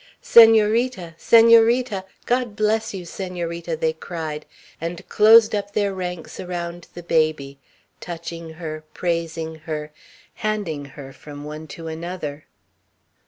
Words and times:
"Senorita! 0.19 1.13
Senorita! 1.19 2.03
God 2.25 2.55
bless 2.55 2.91
you, 2.91 3.05
Senorita!" 3.05 3.77
they 3.77 3.93
cried; 3.93 4.47
and 4.81 5.07
closed 5.07 5.53
up 5.53 5.73
their 5.73 5.93
ranks 5.93 6.39
around 6.39 6.87
the 6.95 7.03
baby, 7.03 7.59
touching 7.99 8.53
her, 8.53 8.83
praising 8.95 9.53
her, 9.69 9.91
handing 10.41 10.85
her 10.85 11.13
from 11.13 11.43
one 11.43 11.67
to 11.67 11.85
another. 11.87 12.47